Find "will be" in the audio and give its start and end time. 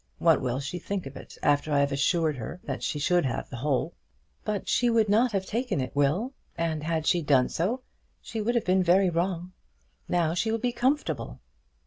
10.49-10.71